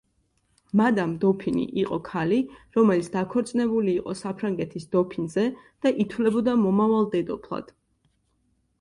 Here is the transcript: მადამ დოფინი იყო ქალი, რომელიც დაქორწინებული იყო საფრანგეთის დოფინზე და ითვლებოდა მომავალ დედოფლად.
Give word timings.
მადამ 0.79 1.11
დოფინი 1.23 1.65
იყო 1.81 1.99
ქალი, 2.07 2.39
რომელიც 2.79 3.11
დაქორწინებული 3.17 3.95
იყო 4.01 4.17
საფრანგეთის 4.25 4.91
დოფინზე 4.99 5.47
და 5.67 5.95
ითვლებოდა 6.07 6.61
მომავალ 6.67 7.11
დედოფლად. 7.17 7.75